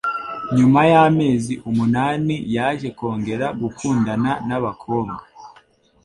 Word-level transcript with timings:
Nyuma 0.57 0.79
y'amezi 0.91 1.53
umunani 1.69 2.35
yaje 2.55 2.87
kongera 2.97 3.45
gukundana 3.61 4.31
nabakobwa 4.47 5.21